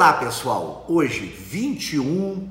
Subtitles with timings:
[0.00, 2.48] Olá pessoal, hoje 21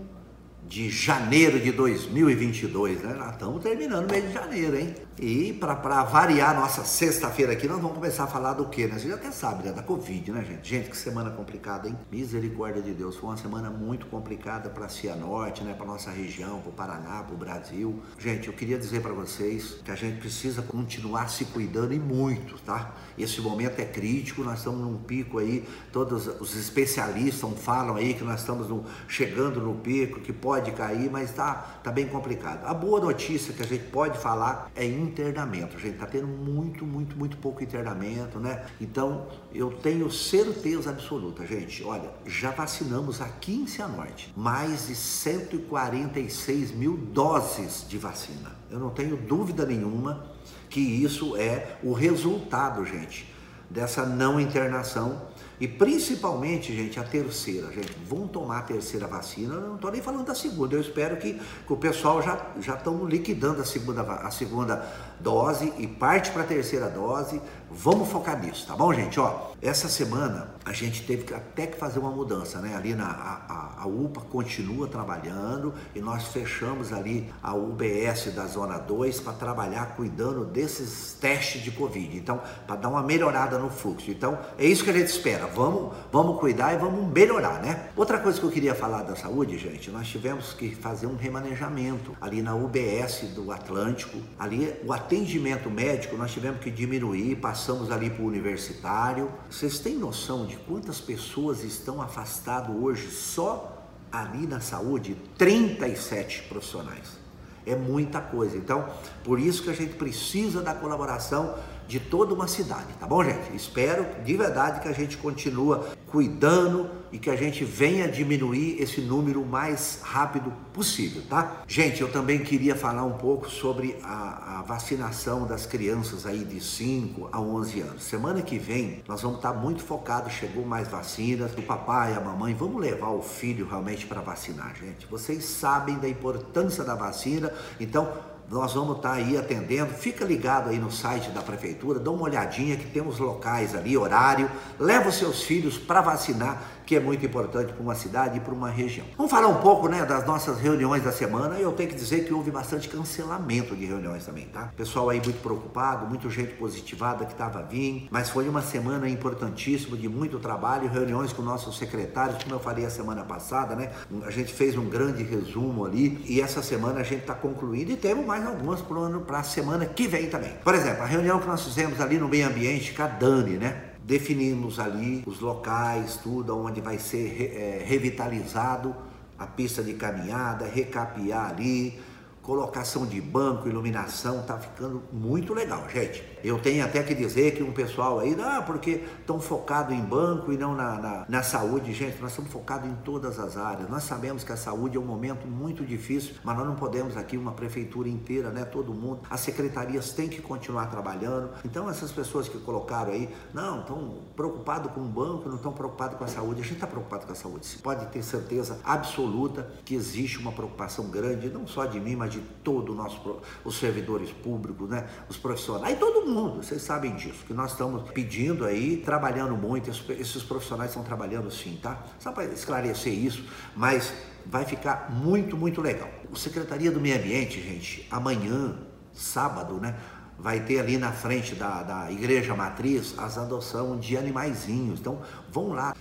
[0.67, 3.15] de janeiro de 2022, né?
[3.15, 4.93] Nós estamos terminando o mês de janeiro, hein?
[5.21, 8.97] E para variar nossa sexta-feira aqui, nós vamos começar a falar do quê, né?
[8.97, 9.73] Você já até sabe, né?
[9.73, 10.69] Da Covid, né, gente?
[10.69, 11.97] Gente, que semana complicada, hein?
[12.10, 13.17] Misericórdia de Deus.
[13.17, 15.74] Foi uma semana muito complicada para a Cianorte, né?
[15.74, 18.02] Para nossa região, para o Paraná, para o Brasil.
[18.17, 22.58] Gente, eu queria dizer para vocês que a gente precisa continuar se cuidando e muito,
[22.62, 22.94] tá?
[23.17, 28.23] Esse momento é crítico, nós estamos num pico aí, todos os especialistas falam aí que
[28.23, 32.65] nós estamos no, chegando no pico, que pode cair, mas tá, tá bem complicado.
[32.65, 35.76] A boa notícia que a gente pode falar é internamento.
[35.76, 38.66] A gente está tendo muito, muito, muito pouco internamento, né?
[38.80, 41.84] Então, eu tenho certeza absoluta, gente.
[41.84, 48.55] Olha, já vacinamos aqui em Cianorte mais de 146 mil doses de vacina.
[48.70, 50.26] Eu não tenho dúvida nenhuma
[50.70, 53.34] que isso é o resultado, gente,
[53.70, 55.27] dessa não internação
[55.59, 59.55] e principalmente, gente, a terceira, gente, vão tomar a terceira vacina.
[59.55, 60.76] Eu não estou nem falando da segunda.
[60.76, 64.88] Eu espero que, que o pessoal já já estão liquidando a segunda, a segunda
[65.20, 67.42] dose e parte para a terceira dose.
[67.72, 69.20] Vamos focar nisso, tá bom, gente?
[69.20, 72.76] Ó, essa semana a gente teve até que fazer uma mudança, né?
[72.76, 78.48] Ali na a, a, a UPA continua trabalhando e nós fechamos ali a UBS da
[78.48, 82.17] Zona 2 para trabalhar cuidando desses testes de Covid.
[82.17, 84.09] Então, para dar uma melhorada no fluxo.
[84.09, 87.89] Então, é isso que a gente espera vamos, vamos cuidar e vamos melhorar, né?
[87.95, 92.16] Outra coisa que eu queria falar da saúde, gente, nós tivemos que fazer um remanejamento
[92.20, 98.10] ali na UBS do Atlântico, ali o atendimento médico nós tivemos que diminuir, passamos ali
[98.10, 99.30] para o universitário.
[99.52, 105.18] Vocês têm noção de quantas pessoas estão afastadas hoje só ali na saúde?
[105.38, 107.20] 37 profissionais.
[107.66, 108.56] É muita coisa.
[108.56, 108.88] Então,
[109.26, 111.54] por isso que a gente precisa da colaboração
[111.86, 113.54] de toda uma cidade, tá bom, gente?
[113.54, 115.80] Espero de verdade que a gente continue
[116.12, 121.64] cuidando e que a gente venha diminuir esse número o mais rápido possível, tá?
[121.68, 126.61] Gente, eu também queria falar um pouco sobre a, a vacinação das crianças aí de
[126.61, 128.03] 5 a 11 anos.
[128.03, 132.53] Semana que vem nós vamos estar muito focados, chegou mais vacinas, o papai, a mamãe,
[132.53, 135.07] vamos levar o filho realmente para vacinar, gente.
[135.07, 138.07] Vocês sabem da importância da vacina, então
[138.49, 139.93] nós vamos estar aí atendendo.
[139.93, 144.49] Fica ligado aí no site da prefeitura, dá uma olhadinha que temos locais ali, horário.
[144.79, 148.51] Leva os seus filhos para vacinar que é muito importante para uma cidade e para
[148.51, 149.05] uma região.
[149.15, 151.59] Vamos falar um pouco né, das nossas reuniões da semana.
[151.59, 154.73] Eu tenho que dizer que houve bastante cancelamento de reuniões também, tá?
[154.75, 159.95] Pessoal aí muito preocupado, muita gente positivada que estava vindo, mas foi uma semana importantíssima
[159.95, 163.91] de muito trabalho, reuniões com nossos secretários, como eu falei a semana passada, né?
[164.25, 167.97] A gente fez um grande resumo ali e essa semana a gente está concluindo e
[167.97, 168.81] temos mais algumas
[169.25, 170.53] para a semana que vem também.
[170.63, 173.89] Por exemplo, a reunião que nós fizemos ali no meio ambiente com a Dani, né?
[174.09, 178.95] definimos ali os locais, tudo onde vai ser é, revitalizado
[179.38, 182.00] a pista de caminhada, recapear ali,
[182.41, 186.23] colocação de banco, iluminação, tá ficando muito legal, gente.
[186.44, 190.51] Eu tenho até que dizer que um pessoal aí, ah, porque estão focados em banco
[190.53, 191.94] e não na, na, na, saúde.
[191.94, 193.89] Gente, nós estamos focados em todas as áreas.
[193.89, 197.38] Nós sabemos que a saúde é um momento muito difícil, mas nós não podemos aqui,
[197.38, 201.51] uma prefeitura inteira, né, todo mundo, as secretarias têm que continuar trabalhando.
[201.66, 206.17] Então, essas pessoas que colocaram aí, não, estão preocupados com o banco, não estão preocupados
[206.17, 206.61] com a saúde.
[206.61, 207.66] A gente está preocupado com a saúde.
[207.66, 212.31] Você pode ter certeza absoluta que existe uma preocupação grande, não só de mim, mas
[212.31, 216.81] de todo o nosso, os servidores públicos, né, os profissionais, e todo mundo mundo, vocês
[216.81, 222.03] sabem disso, que nós estamos pedindo aí, trabalhando muito, esses profissionais estão trabalhando sim, tá?
[222.19, 223.44] Só para esclarecer isso,
[223.75, 224.13] mas
[224.45, 226.09] vai ficar muito, muito legal.
[226.31, 228.75] O Secretaria do Meio Ambiente, gente, amanhã,
[229.13, 229.95] sábado, né?
[230.38, 235.00] Vai ter ali na frente da, da Igreja Matriz as adoção de animaizinhos.
[235.00, 235.94] Então, vão lá.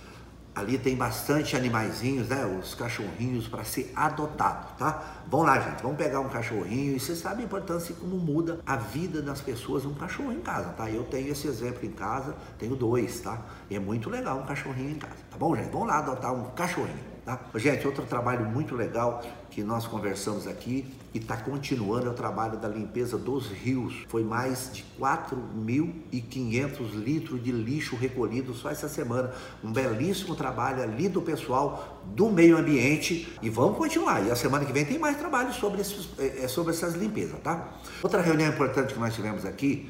[0.59, 2.45] Ali tem bastante animaizinhos, né?
[2.45, 5.21] Os cachorrinhos para ser adotado, tá?
[5.25, 5.81] Vamos lá, gente.
[5.81, 9.85] Vamos pegar um cachorrinho e você sabe a importância como muda a vida das pessoas
[9.85, 10.89] um cachorro em casa, tá?
[10.89, 13.41] Eu tenho esse exemplo em casa, tenho dois, tá?
[13.69, 15.71] E é muito legal um cachorrinho em casa, tá bom, gente?
[15.71, 17.08] Vamos lá adotar um cachorrinho.
[17.25, 17.39] Tá?
[17.55, 22.57] Gente, outro trabalho muito legal que nós conversamos aqui e está continuando é o trabalho
[22.57, 24.05] da limpeza dos rios.
[24.07, 29.31] Foi mais de 4.500 litros de lixo recolhido só essa semana.
[29.63, 34.25] Um belíssimo trabalho ali do pessoal do meio ambiente e vamos continuar.
[34.25, 37.39] E a semana que vem tem mais trabalho sobre, esses, é, é, sobre essas limpezas,
[37.41, 37.67] tá?
[38.01, 39.89] Outra reunião importante que nós tivemos aqui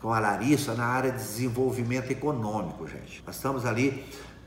[0.00, 3.22] com a Larissa na área de desenvolvimento econômico, gente.
[3.24, 4.04] Nós estamos ali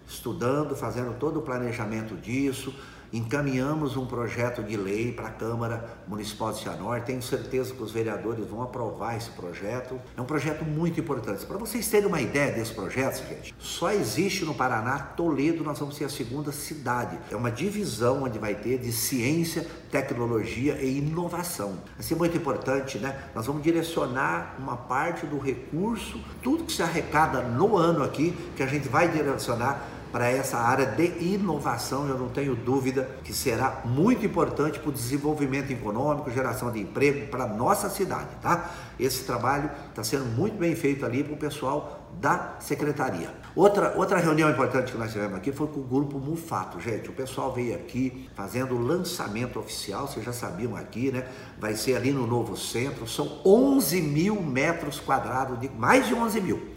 [0.08, 2.74] estudando, fazendo todo o planejamento disso
[3.16, 7.06] encaminhamos um projeto de lei para a Câmara Municipal de Cianorte.
[7.08, 10.00] Tenho certeza que os vereadores vão aprovar esse projeto.
[10.18, 11.46] É um projeto muito importante.
[11.46, 15.96] Para vocês terem uma ideia desse projeto, gente, só existe no Paraná Toledo, nós vamos
[15.96, 17.18] ser a segunda cidade.
[17.32, 21.78] É uma divisão onde vai ter de ciência, tecnologia e inovação.
[22.00, 23.30] Ser muito importante, né?
[23.34, 28.64] Nós vamos direcionar uma parte do recurso, tudo que se arrecada no ano aqui, que
[28.64, 33.82] a gente vai direcionar para essa área de inovação, eu não tenho dúvida que será
[33.84, 38.72] muito importante para o desenvolvimento econômico, geração de emprego para nossa cidade, tá?
[38.98, 43.30] Esse trabalho está sendo muito bem feito ali para o pessoal da secretaria.
[43.54, 46.80] Outra, outra reunião importante que nós tivemos aqui foi com o grupo Mufato.
[46.80, 51.28] Gente, o pessoal veio aqui fazendo o lançamento oficial, vocês já sabiam aqui, né?
[51.60, 56.40] Vai ser ali no novo centro, são 11 mil metros quadrados, de, mais de 11
[56.40, 56.70] mil,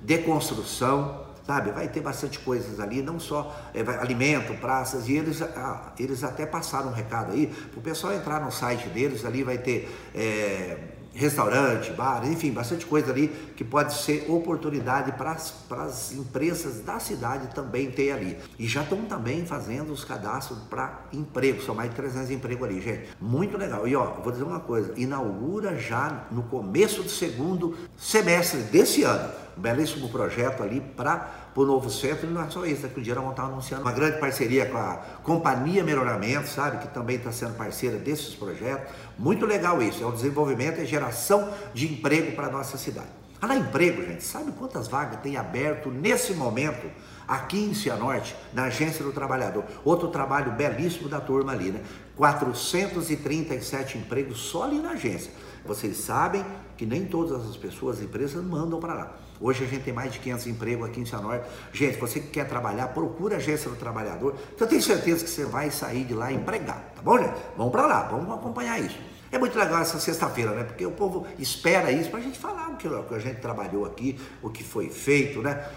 [0.00, 1.70] de construção, sabe?
[1.70, 6.44] Vai ter bastante coisas ali, não só é, alimento, praças, e eles, ah, eles até
[6.44, 10.76] passaram um recado aí, para o pessoal entrar no site deles, ali vai ter é,
[11.14, 17.48] restaurante, bar, enfim, bastante coisa ali que pode ser oportunidade para as empresas da cidade
[17.54, 18.36] também ter ali.
[18.58, 22.78] E já estão também fazendo os cadastros para emprego, são mais de 300 empregos ali,
[22.82, 23.08] gente.
[23.18, 23.88] Muito legal.
[23.88, 29.47] E ó, vou dizer uma coisa, inaugura já no começo do segundo semestre desse ano
[29.58, 33.14] belíssimo projeto ali para o novo centro, e não é só isso, daqui o dia
[33.14, 37.32] nós vamos estar anunciando uma grande parceria com a Companhia Melhoramento, sabe, que também está
[37.32, 38.94] sendo parceira desses projetos.
[39.18, 43.08] Muito legal isso, é o desenvolvimento e geração de emprego para a nossa cidade.
[43.40, 46.90] Falar emprego, gente, sabe quantas vagas tem aberto nesse momento
[47.26, 49.64] aqui em Cianorte, na Agência do Trabalhador?
[49.84, 51.80] Outro trabalho belíssimo da turma ali, né?
[52.16, 55.30] 437 empregos só ali na agência.
[55.64, 56.44] Vocês sabem
[56.76, 59.16] que nem todas as pessoas, as empresas mandam para lá.
[59.40, 61.46] Hoje a gente tem mais de 500 empregos aqui em Cianorte.
[61.72, 64.36] Gente, você que quer trabalhar, procura a agência do trabalhador.
[64.58, 67.34] Eu tenho certeza que você vai sair de lá empregado, tá bom, gente?
[67.56, 68.98] Vamos para lá, vamos acompanhar isso.
[69.30, 70.64] É muito legal essa sexta-feira, né?
[70.64, 73.40] Porque o povo espera isso para a gente falar o que, o que a gente
[73.40, 75.68] trabalhou aqui, o que foi feito, né?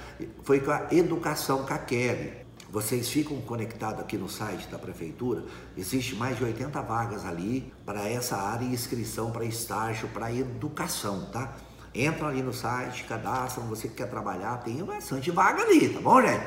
[0.43, 2.41] Foi com a educação Kelly.
[2.71, 5.43] Vocês ficam conectados aqui no site da prefeitura,
[5.75, 11.25] existe mais de 80 vagas ali para essa área e inscrição para estágio, para educação,
[11.33, 11.53] tá?
[11.93, 16.21] Entram ali no site, cadastram, você que quer trabalhar, tem bastante vaga ali, tá bom,
[16.21, 16.45] gente?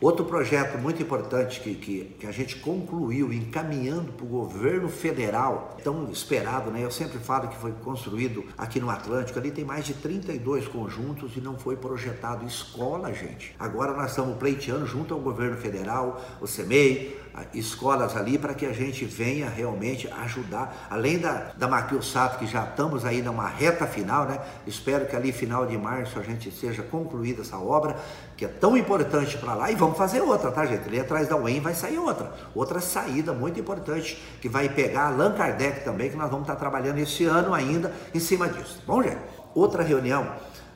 [0.00, 5.76] Outro projeto muito importante que, que, que a gente concluiu encaminhando para o governo federal,
[5.84, 6.82] tão esperado, né?
[6.82, 11.36] Eu sempre falo que foi construído aqui no Atlântico, ali tem mais de 32 conjuntos
[11.36, 13.54] e não foi projetado escola, gente.
[13.58, 17.20] Agora nós estamos pleiteando junto ao governo federal, o CEMEI,
[17.54, 22.46] escolas ali para que a gente venha realmente ajudar, além da, da Maquil Sato, que
[22.46, 24.40] já estamos aí numa reta final, né?
[24.66, 27.96] Espero que ali final de março a gente seja concluída essa obra,
[28.36, 30.88] que é tão importante para lá, e vamos fazer outra, tá gente?
[30.88, 35.32] Ali atrás da UEM vai sair outra, outra saída muito importante, que vai pegar Allan
[35.32, 38.82] Kardec também, que nós vamos estar trabalhando esse ano ainda em cima disso.
[38.86, 39.18] Bom, gente?
[39.54, 40.26] Outra reunião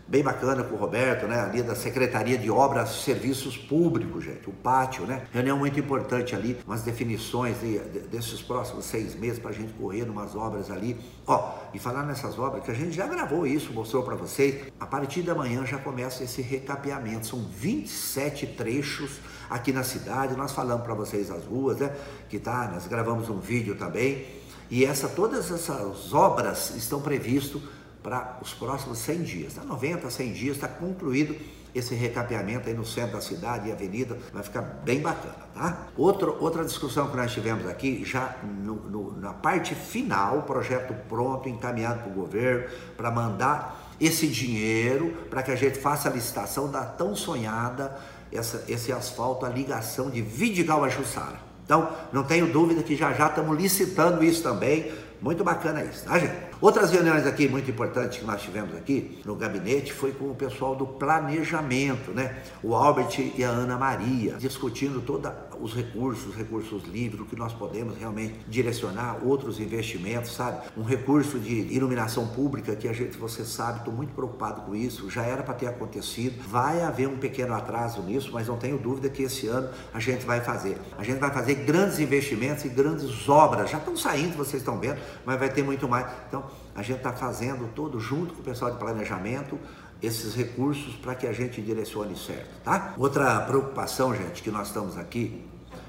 [0.07, 1.41] bem bacana com o Roberto, né?
[1.41, 5.27] Ali da Secretaria de Obras e Serviços Públicos, gente, o pátio, né?
[5.33, 9.73] Reunião muito importante ali, umas definições de, de, desses próximos seis meses para a gente
[9.73, 10.97] correr umas obras ali.
[11.27, 14.87] Ó, e falar nessas obras, que a gente já gravou isso, mostrou para vocês, a
[14.87, 19.19] partir da manhã já começa esse recapeamento, são 27 trechos
[19.49, 21.95] aqui na cidade, nós falamos para vocês as ruas, né?
[22.29, 24.27] Que tá, nós gravamos um vídeo também,
[24.71, 27.63] e essa, todas essas obras estão previstas
[28.05, 29.55] para os próximos 100 dias.
[29.55, 31.35] Tá 90, 100 dias está concluído
[31.75, 35.89] esse recapeamento aí no centro da cidade e avenida, vai ficar bem bacana, tá?
[35.97, 41.49] Outro, outra discussão que nós tivemos aqui, já no, no, na parte final, projeto pronto,
[41.49, 46.71] encaminhado para o governo, para mandar esse dinheiro para que a gente faça a licitação
[46.71, 47.99] da tão sonhada
[48.31, 51.41] essa, esse asfalto, a ligação de Vidigal a Jussara.
[51.65, 54.93] Então, não tenho dúvida que já já estamos licitando isso também.
[55.21, 56.54] Muito bacana isso, tá, gente?
[56.61, 60.75] Outras reuniões aqui muito importantes que nós tivemos aqui no gabinete foi com o pessoal
[60.75, 62.43] do planejamento, né?
[62.63, 65.31] O Albert e a Ana Maria, discutindo todos
[65.61, 70.59] os recursos, os recursos livres, o que nós podemos realmente direcionar, outros investimentos, sabe?
[70.77, 75.11] Um recurso de iluminação pública que a gente, você sabe, estou muito preocupado com isso,
[75.11, 79.09] já era para ter acontecido, vai haver um pequeno atraso nisso, mas não tenho dúvida
[79.09, 80.79] que esse ano a gente vai fazer.
[80.99, 84.99] A gente vai fazer grandes investimentos e grandes obras, já estão saindo, vocês estão vendo,
[85.25, 86.07] mas vai ter muito mais.
[86.29, 86.45] Então,
[86.75, 89.59] a gente está fazendo todo junto com o pessoal de planejamento
[90.03, 92.95] esses recursos para que a gente direcione certo, tá?
[92.99, 95.45] Outra preocupação, gente, que nós estamos aqui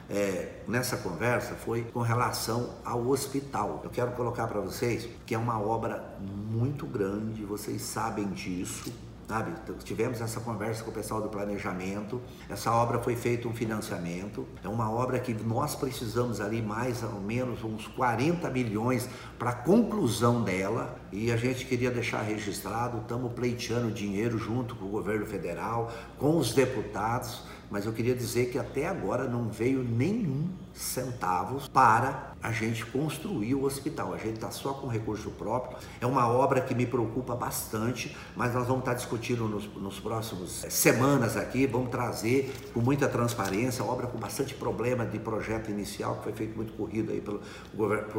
[0.09, 3.81] é, nessa conversa foi com relação ao hospital.
[3.83, 8.93] Eu quero colocar para vocês que é uma obra muito grande, vocês sabem disso,
[9.27, 9.53] sabe?
[9.83, 12.21] Tivemos essa conversa com o pessoal do planejamento.
[12.49, 14.47] Essa obra foi feito um financiamento.
[14.63, 20.43] É uma obra que nós precisamos ali mais ou menos uns 40 milhões para conclusão
[20.43, 20.99] dela.
[21.11, 26.37] E a gente queria deixar registrado, estamos pleiteando dinheiro junto com o governo federal, com
[26.37, 32.51] os deputados mas eu queria dizer que até agora não veio nenhum centavos para a
[32.51, 34.13] gente construir o hospital.
[34.13, 35.77] A gente está só com recurso próprio.
[35.99, 39.99] É uma obra que me preocupa bastante, mas nós vamos estar tá discutindo nos, nos
[39.99, 41.65] próximos eh, semanas aqui.
[41.65, 46.55] Vamos trazer com muita transparência, obra com bastante problema de projeto inicial, que foi feito
[46.55, 47.41] muito corrido aí pelo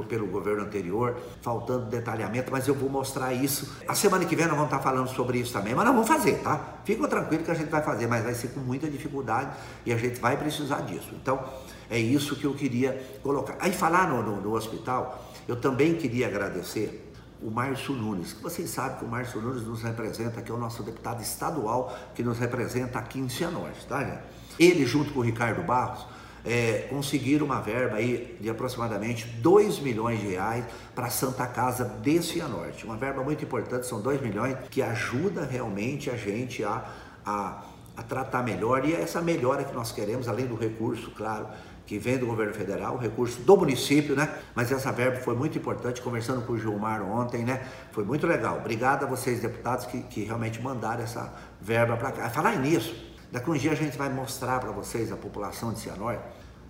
[0.08, 3.76] pelo governo anterior, faltando detalhamento, mas eu vou mostrar isso.
[3.86, 6.08] A semana que vem nós vamos estar tá falando sobre isso também, mas nós vamos
[6.08, 6.80] fazer, tá?
[6.84, 9.96] Fica tranquilo que a gente vai fazer, mas vai ser com muita dificuldade e a
[9.96, 11.10] gente vai precisar disso.
[11.12, 11.42] Então,
[11.88, 13.56] é isso que eu queria colocar.
[13.60, 18.70] Aí falar no, no, no hospital, eu também queria agradecer o Márcio Nunes, que vocês
[18.70, 22.38] sabem que o Márcio Nunes nos representa, que é o nosso deputado estadual que nos
[22.38, 24.22] representa aqui em Cianorte, tá, gente?
[24.58, 26.06] Ele, junto com o Ricardo Barros,
[26.44, 31.84] é, conseguiram uma verba aí de aproximadamente 2 milhões de reais para a Santa Casa
[31.84, 32.84] de Cianorte.
[32.84, 36.84] Uma verba muito importante, são 2 milhões, que ajuda realmente a gente a,
[37.24, 37.64] a,
[37.96, 38.84] a tratar melhor.
[38.86, 41.48] E é essa melhora que nós queremos, além do recurso, claro,
[41.86, 44.36] que vem do governo federal, recurso do município, né?
[44.54, 47.64] Mas essa verba foi muito importante, conversando com o Gilmar ontem, né?
[47.92, 48.58] Foi muito legal.
[48.58, 52.28] Obrigado a vocês, deputados, que, que realmente mandaram essa verba para cá.
[52.28, 52.94] Falar nisso,
[53.30, 56.22] daqui um dia a gente vai mostrar para vocês, a população de Cianorte,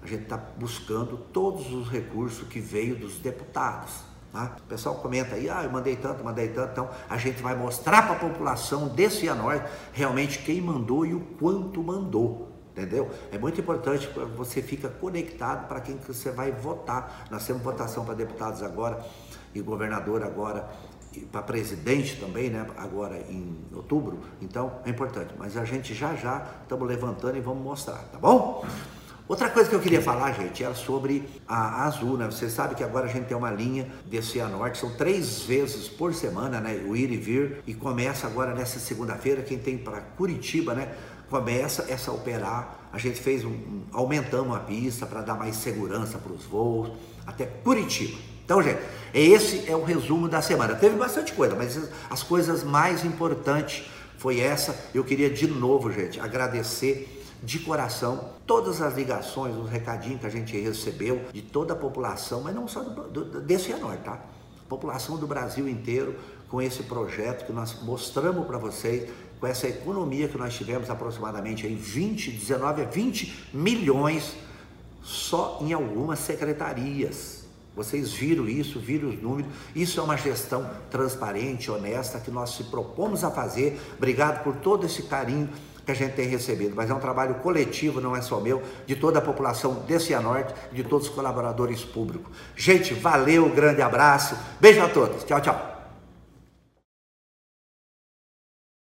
[0.03, 3.93] a gente está buscando todos os recursos que veio dos deputados.
[4.31, 4.55] Tá?
[4.59, 6.73] O pessoal comenta aí, ah, eu mandei tanto, mandei tanto.
[6.73, 11.21] Então, a gente vai mostrar para a população desse Cianorte realmente quem mandou e o
[11.21, 13.11] quanto mandou entendeu?
[13.33, 17.27] É muito importante você fica conectado para quem que você vai votar.
[17.31, 19.03] Nós temos votação para deputados agora
[19.55, 20.69] e governador agora
[21.15, 22.67] e para presidente também, né?
[22.77, 24.21] Agora em outubro.
[24.43, 25.33] Então é importante.
[25.39, 28.63] Mas a gente já já estamos levantando e vamos mostrar, tá bom?
[29.29, 32.27] Outra coisa que eu queria falar, gente, era sobre a Azul, né?
[32.27, 35.89] Você sabe que agora a gente tem uma linha desse a norte, são três vezes
[35.89, 36.85] por semana, né?
[36.87, 40.95] O ir e vir, e começa agora nessa segunda-feira, quem tem para Curitiba, né?
[41.31, 42.89] Começa essa a operar.
[42.93, 46.91] A gente fez um, um aumentamos a pista para dar mais segurança para os voos
[47.27, 48.19] até Curitiba.
[48.45, 48.81] Então, gente,
[49.13, 50.77] esse é o resumo da semana.
[50.77, 53.85] Teve bastante coisa, mas as coisas mais importantes
[54.19, 54.75] foi essa.
[54.95, 60.31] Eu queria de novo, gente, agradecer de coração todas as ligações, os recadinhos que a
[60.31, 64.21] gente recebeu de toda a população, mas não só do, do, desse Anorte, tá?
[64.69, 66.17] População do Brasil inteiro
[66.49, 71.67] com esse projeto que nós mostramos para vocês com essa economia que nós tivemos aproximadamente
[71.67, 74.35] em 20, 19 a 20 milhões
[75.03, 77.45] só em algumas secretarias.
[77.75, 79.53] Vocês viram isso, viram os números.
[79.75, 83.79] Isso é uma gestão transparente, honesta, que nós se propomos a fazer.
[83.99, 85.51] Obrigado por todo esse carinho
[85.85, 86.75] que a gente tem recebido.
[86.75, 90.55] Mas é um trabalho coletivo, não é só meu, de toda a população desse Cianorte
[90.73, 92.35] e de todos os colaboradores públicos.
[92.57, 94.37] Gente, valeu, grande abraço.
[94.59, 95.23] Beijo a todos.
[95.25, 95.76] Tchau, tchau.